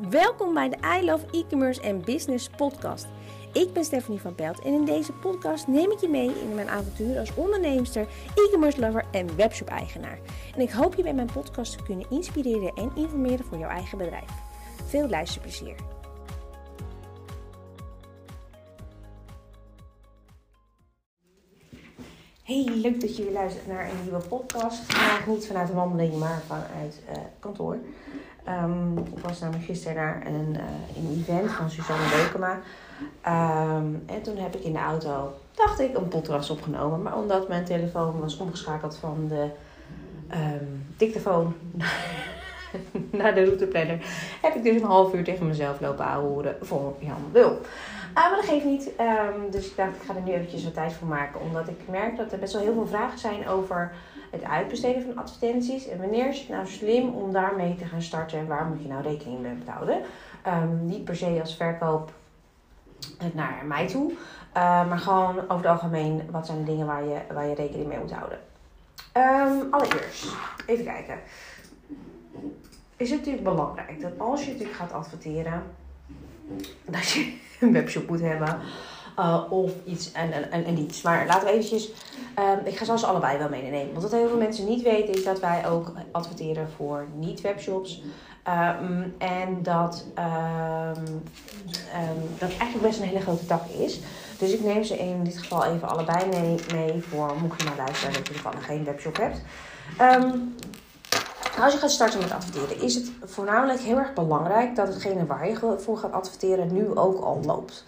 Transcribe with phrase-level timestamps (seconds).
[0.00, 3.06] Welkom bij de I Love E-commerce en Business podcast.
[3.52, 6.68] Ik ben Stephanie van Pelt en in deze podcast neem ik je mee in mijn
[6.68, 10.18] avontuur als onderneemster, e-commerce lover en webshop eigenaar.
[10.54, 13.98] En ik hoop je bij mijn podcast te kunnen inspireren en informeren voor jouw eigen
[13.98, 14.30] bedrijf.
[14.86, 15.74] Veel luisterplezier.
[22.42, 24.78] Hey, leuk dat je weer luistert naar een nieuwe podcast.
[24.78, 27.78] Vandaag niet vanuit de wandeling, maar vanuit uh, kantoor.
[28.48, 32.60] Um, ik was namelijk gisteren naar een, uh, een event van Suzanne Leukema.
[33.76, 37.02] Um, en toen heb ik in de auto, dacht ik, een podcast opgenomen.
[37.02, 39.48] Maar omdat mijn telefoon was omgeschakeld van de
[40.34, 40.86] um,
[43.20, 43.98] naar de routeplanner,
[44.42, 47.50] heb ik dus een half uur tegen mezelf lopen horen voor Jan Wil.
[47.50, 48.90] Uh, maar dat geeft niet.
[49.50, 51.40] Dus ik dacht, ik ga er nu eventjes wat tijd voor maken.
[51.40, 53.92] Omdat ik merk dat er best wel heel veel vragen zijn over
[54.32, 55.88] het uitbesteden van advertenties.
[55.88, 58.88] En wanneer is het nou slim om daarmee te gaan starten en waar moet je
[58.88, 60.02] nou rekening mee houden?
[60.46, 62.12] Um, niet per se als verkoop
[63.32, 64.10] naar mij toe.
[64.10, 67.88] Uh, maar gewoon over het algemeen, wat zijn de dingen waar je, waar je rekening
[67.88, 68.38] mee moet houden?
[69.16, 70.26] Um, allereerst,
[70.66, 71.18] even kijken.
[72.96, 75.62] Is het natuurlijk belangrijk dat als je natuurlijk gaat adverteren,
[76.84, 78.60] dat je een webshop moet hebben.
[79.22, 81.02] Uh, of iets en, en, en, iets.
[81.02, 81.90] Maar laten we eventjes...
[82.38, 83.90] Um, ik ga ze allebei wel meenemen.
[83.92, 88.02] Want wat heel veel mensen niet weten is dat wij ook adverteren voor niet-webshops.
[88.48, 91.22] Um, en dat um,
[92.38, 94.00] dat eigenlijk best een hele grote tak is.
[94.38, 96.26] Dus ik neem ze in dit geval even allebei
[96.72, 99.40] mee, voor mocht je maar luisteren dat je toevallig geen webshop hebt.
[101.60, 105.48] Als je gaat starten met adverteren, is het voornamelijk heel erg belangrijk dat hetgene waar
[105.48, 107.84] je voor gaat adverteren nu ook al loopt.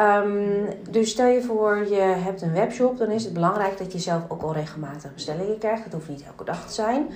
[0.00, 3.98] Um, dus stel je voor, je hebt een webshop, dan is het belangrijk dat je
[3.98, 5.84] zelf ook al regelmatig bestellingen krijgt.
[5.84, 7.08] Dat hoeft niet elke dag te zijn,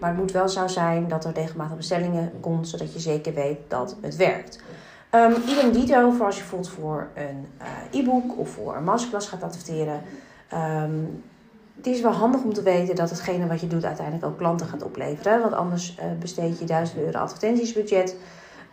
[0.00, 3.58] maar het moet wel zo zijn dat er regelmatig bestellingen komt, zodat je zeker weet
[3.68, 4.62] dat het werkt.
[5.14, 7.46] Um, idem dito voor als je bijvoorbeeld voor een
[7.92, 10.02] uh, e-book of voor een masterclass gaat adverteren.
[10.82, 11.22] Um,
[11.76, 14.66] het is wel handig om te weten dat hetgene wat je doet uiteindelijk ook klanten
[14.66, 15.40] gaat opleveren.
[15.40, 18.16] Want anders uh, besteed je 1000 euro advertentiesbudget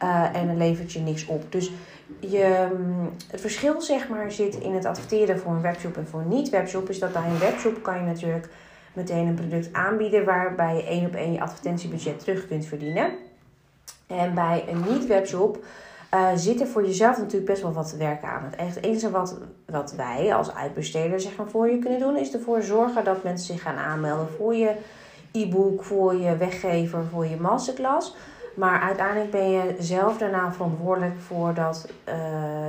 [0.03, 1.51] uh, en dan levert je niks op.
[1.51, 1.71] Dus
[2.19, 2.67] je,
[3.27, 6.89] het verschil zeg maar, zit in het adverteren voor een webshop en voor een niet-webshop.
[6.89, 8.49] Is dat bij een webshop kan je natuurlijk
[8.93, 13.11] meteen een product aanbieden waarbij je één op één je advertentiebudget terug kunt verdienen.
[14.07, 15.65] En bij een niet-webshop
[16.13, 18.53] uh, zit er voor jezelf natuurlijk best wel wat werk aan.
[18.55, 22.61] Het enige wat, wat wij als uitbesteder zeg maar, voor je kunnen doen, is ervoor
[22.61, 24.75] zorgen dat mensen zich gaan aanmelden voor je
[25.31, 28.15] e-book, voor je weggever, voor je masterclass.
[28.57, 32.13] Maar uiteindelijk ben je zelf daarna verantwoordelijk voor dat uh,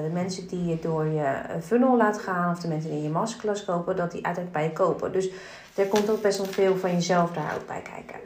[0.03, 3.65] de mensen die je door je funnel laat gaan, of de mensen die je masterclass
[3.65, 5.13] kopen, dat die uiteindelijk bij je kopen.
[5.13, 5.31] Dus
[5.75, 8.21] er komt ook best wel veel van jezelf daar ook bij kijken.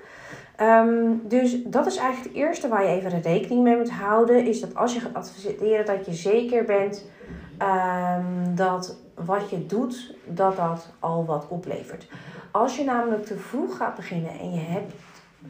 [0.61, 4.47] Um, dus dat is eigenlijk het eerste waar je even rekening mee moet houden.
[4.47, 7.07] Is dat als je gaat adverteren, dat je zeker bent
[7.59, 12.07] um, dat wat je doet, dat dat al wat oplevert.
[12.51, 14.93] Als je namelijk te vroeg gaat beginnen en je hebt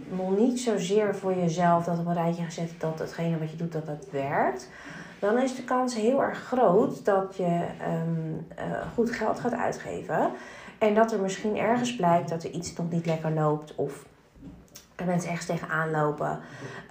[0.08, 3.72] nog niet zozeer voor jezelf dat op een rijtje gezet dat hetgene wat je doet,
[3.72, 4.70] dat dat werkt.
[5.19, 7.64] Dan is de kans heel erg groot dat je
[8.04, 8.64] um, uh,
[8.94, 10.30] goed geld gaat uitgeven.
[10.78, 13.75] En dat er misschien ergens blijkt dat er iets nog niet lekker loopt.
[13.75, 14.04] Of
[14.97, 16.41] er mensen ergens tegenaan lopen.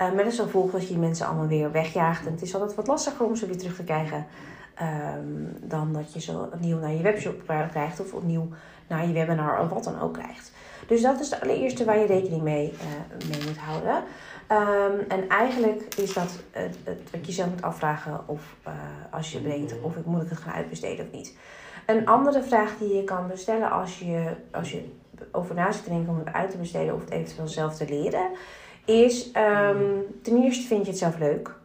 [0.01, 2.25] Uh, met als gevolg dat je die mensen allemaal weer wegjaagt.
[2.25, 4.25] En het is altijd wat lastiger om ze weer terug te krijgen.
[4.81, 7.99] Um, dan dat je ze opnieuw naar je webshop krijgt.
[7.99, 8.47] Of opnieuw
[8.87, 10.51] naar je webinar of wat dan ook krijgt.
[10.87, 14.03] Dus dat is de allereerste waar je rekening mee, uh, mee moet houden.
[14.51, 18.73] Um, en eigenlijk is dat het, het, wat je zelf moet afvragen of uh,
[19.11, 21.38] als je denkt of ik moet ik het gaan uitbesteden of niet.
[21.85, 24.91] Een andere vraag die je kan bestellen als je, als je
[25.31, 27.85] over na zit te denken om het uit te besteden of het eventueel zelf te
[27.89, 28.29] leren,
[28.85, 31.59] is um, ten eerste vind je het zelf leuk.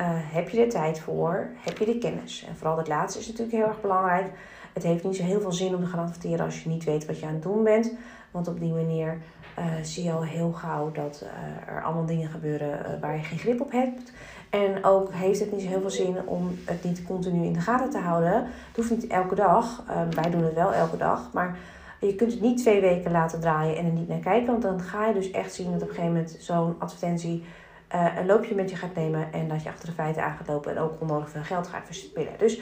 [0.00, 1.48] Uh, heb je er tijd voor?
[1.56, 2.44] Heb je de kennis?
[2.48, 4.30] En vooral dat laatste is natuurlijk heel erg belangrijk.
[4.72, 7.06] Het heeft niet zo heel veel zin om te gaan adverteren als je niet weet
[7.06, 7.92] wat je aan het doen bent.
[8.30, 9.18] Want op die manier
[9.58, 13.38] uh, zie je al heel gauw dat uh, er allemaal dingen gebeuren waar je geen
[13.38, 14.12] grip op hebt.
[14.50, 17.60] En ook heeft het niet zo heel veel zin om het niet continu in de
[17.60, 18.34] gaten te houden.
[18.34, 19.84] Het hoeft niet elke dag.
[20.10, 21.30] wij doen het wel elke dag.
[21.32, 21.58] Maar
[22.00, 24.46] je kunt het niet twee weken laten draaien en er niet naar kijken.
[24.46, 27.44] Want dan ga je dus echt zien dat op een gegeven moment zo'n advertentie
[27.92, 29.32] een loopje met je gaat nemen.
[29.32, 31.86] En dat je achter de feiten aan gaat lopen en ook onnodig veel geld gaat
[31.86, 32.32] verspillen.
[32.38, 32.60] Dus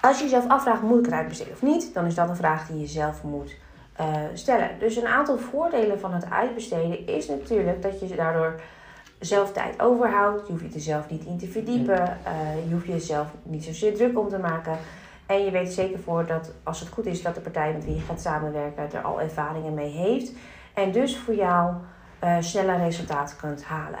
[0.00, 1.94] als je jezelf afvraagt, moet ik het uitbesteden of niet?
[1.94, 3.56] Dan is dat een vraag die je zelf moet
[4.00, 4.70] uh, stellen.
[4.78, 8.60] Dus een aantal voordelen van het uitbesteden is natuurlijk dat je daardoor
[9.18, 10.46] zelf tijd overhoudt.
[10.46, 12.18] Je hoeft je er zelf niet in te verdiepen.
[12.26, 14.78] Uh, je hoeft jezelf niet zozeer druk om te maken.
[15.26, 17.84] En je weet er zeker voor dat als het goed is dat de partij met
[17.84, 20.32] wie je gaat samenwerken er al ervaringen mee heeft.
[20.74, 21.74] En dus voor jou
[22.24, 24.00] uh, sneller resultaten kunt halen.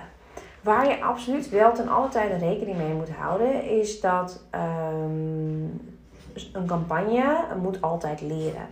[0.60, 5.62] Waar je absoluut wel ten alle tijde rekening mee moet houden, is dat ehm,
[6.52, 8.66] een campagne moet altijd leren.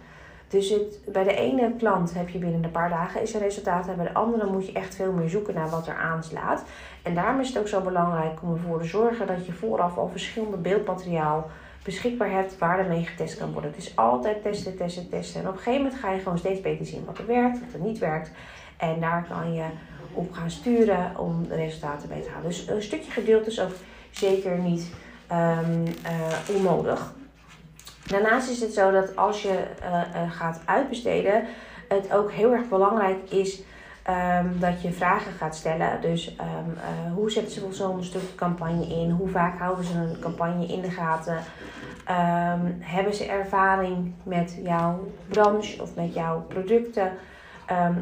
[0.48, 3.88] Dus het, bij de ene klant heb je binnen een paar dagen is er resultaat.
[3.88, 6.64] En bij de andere moet je echt veel meer zoeken naar wat er aanslaat.
[7.02, 10.08] En daarom is het ook zo belangrijk om ervoor te zorgen dat je vooraf al
[10.08, 11.50] verschillende beeldmateriaal
[11.84, 13.70] beschikbaar hebt waar ermee getest kan worden.
[13.70, 15.40] Het is altijd testen, testen, testen.
[15.40, 17.72] En op een gegeven moment ga je gewoon steeds beter zien wat er werkt, wat
[17.72, 18.30] er niet werkt.
[18.80, 19.64] En daar kan je
[20.12, 22.48] op gaan sturen om de resultaten mee te halen.
[22.48, 23.72] Dus een stukje geduld is ook
[24.10, 24.92] zeker niet
[25.32, 27.12] um, uh, onnodig.
[28.06, 31.44] Daarnaast is het zo dat als je uh, gaat uitbesteden,
[31.88, 33.62] het ook heel erg belangrijk is
[34.40, 36.00] um, dat je vragen gaat stellen.
[36.00, 39.10] Dus uh, hoe zetten ze zo'n stuk campagne in?
[39.10, 41.38] Hoe vaak houden ze een campagne in de gaten?
[42.80, 47.12] Hebben ze ervaring met jouw branche of met jouw producten?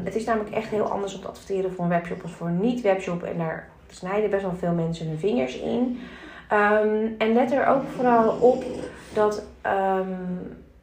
[0.03, 2.59] Het is namelijk echt heel anders om te adverteren voor een webshop als voor een
[2.59, 3.23] niet-webshop.
[3.23, 5.99] En daar snijden best wel veel mensen hun vingers in.
[7.17, 8.63] en let er ook vooral op
[9.13, 9.45] dat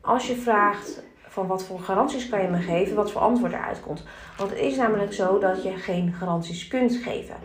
[0.00, 3.80] als je vraagt van wat voor garanties kan je me geven, wat voor antwoord eruit
[3.80, 4.04] komt.
[4.36, 7.36] Want het is namelijk zo dat je geen garanties kunt geven.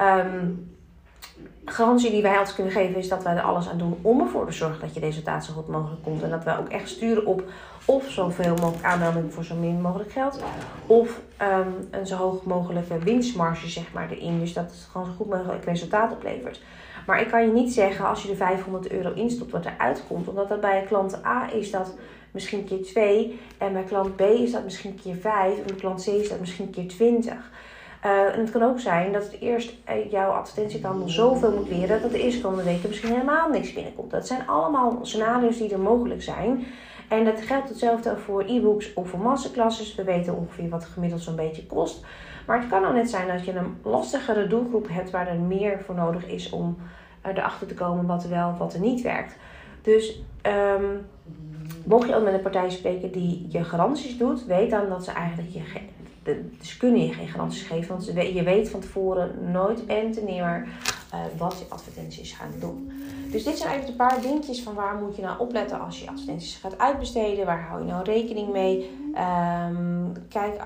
[0.00, 0.78] Um,
[1.64, 4.46] garantie die wij altijd kunnen geven is dat wij er alles aan doen om ervoor
[4.46, 6.22] te zorgen dat je resultaat zo goed mogelijk komt.
[6.22, 7.42] En dat wij ook echt sturen op
[7.84, 10.42] of zoveel mogelijk aanmeldingen voor zo min mogelijk geld.
[10.86, 14.40] Of um, een zo hoog mogelijke winstmarge zeg maar erin.
[14.40, 16.62] Dus dat het gewoon zo goed mogelijk resultaat oplevert.
[17.06, 20.28] Maar ik kan je niet zeggen als je er 500 euro instopt wat eruit komt.
[20.28, 21.94] Omdat dat bij klant A is dat
[22.30, 23.40] misschien keer 2.
[23.58, 25.58] En bij klant B is dat misschien keer 5.
[25.58, 27.34] En bij klant C is dat misschien keer 20.
[28.00, 32.02] Eh, en het kan ook zijn dat het eerst uh, jouw advertentiekanaal zoveel moet leren
[32.02, 34.10] dat de eerste komende weken misschien helemaal niks binnenkomt.
[34.10, 36.66] Dat zijn allemaal scenario's die er mogelijk zijn.
[37.08, 39.94] En dat geldt hetzelfde voor e-books of voor masterclasses.
[39.94, 42.04] We weten ongeveer wat het gemiddeld zo'n beetje kost.
[42.46, 45.80] Maar het kan ook net zijn dat je een lastigere doelgroep hebt waar er meer
[45.80, 46.76] voor nodig is om
[47.26, 49.36] uh, erachter te komen wat er wel wat er niet werkt.
[49.82, 50.22] Dus
[50.78, 51.06] um,
[51.84, 55.10] mocht je ook met een partij spreken die je garanties doet, weet dan dat ze
[55.10, 55.60] eigenlijk je
[56.58, 60.68] dus kunnen je geen garanties geven, want je weet van tevoren nooit en te nimmer
[61.14, 62.92] uh, wat je advertenties gaan doen.
[63.30, 66.08] Dus dit zijn eigenlijk een paar dingetjes van waar moet je nou opletten als je
[66.08, 67.46] advertenties gaat uitbesteden.
[67.46, 68.90] Waar hou je nou rekening mee?
[69.68, 70.60] Um, kijk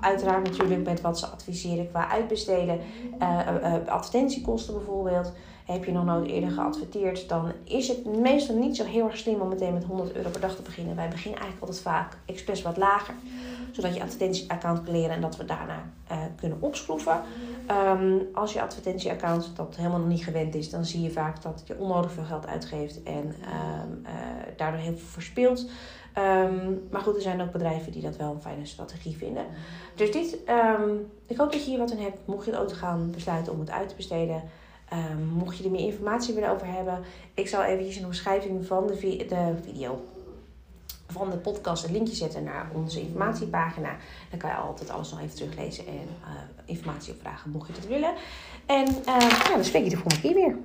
[0.00, 2.80] uiteraard natuurlijk met wat ze adviseren qua uitbesteden.
[3.22, 5.32] Uh, uh, advertentiekosten bijvoorbeeld.
[5.64, 9.40] Heb je nog nooit eerder geadverteerd, dan is het meestal niet zo heel erg slim
[9.40, 10.96] om meteen met 100 euro per dag te beginnen.
[10.96, 13.14] Wij beginnen eigenlijk altijd vaak expres wat lager,
[13.70, 15.82] zodat je advertentieaccount kan leren en dat we daarna
[16.36, 17.22] kunnen opschroeven.
[17.70, 21.62] Um, als je advertentieaccount dat helemaal nog niet gewend is, dan zie je vaak dat
[21.66, 24.10] je onnodig veel geld uitgeeft en uh,
[24.56, 25.70] daardoor heel veel verspeelt.
[26.18, 29.46] Um, maar goed, er zijn ook bedrijven die dat wel een fijne strategie vinden.
[29.94, 30.38] Dus dit,
[31.26, 32.18] ik hoop dat je hier wat aan hebt.
[32.24, 34.42] Mocht je het auto gaan besluiten om het uit te besteden.
[34.92, 37.00] Um, mocht je er meer informatie willen over hebben,
[37.34, 40.04] ik zal eventjes in de beschrijving van de, vi de video
[41.06, 43.96] van de podcast een linkje zetten naar onze informatiepagina.
[44.30, 46.30] Dan kan je altijd alles nog even teruglezen en uh,
[46.64, 48.14] informatie opvragen mocht je dat willen.
[48.66, 50.56] En uh, ja, dan spreek je de volgende keer weer.